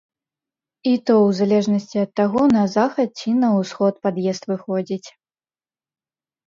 І 0.91 0.93
то, 1.09 1.13
у 1.25 1.29
залежнасці 1.39 1.97
ад 2.05 2.11
таго, 2.21 2.41
на 2.57 2.63
захад 2.75 3.09
ці 3.21 3.37
на 3.45 3.49
ўсход 3.59 3.93
пад'езд 4.09 4.43
выходзіць. 4.55 5.05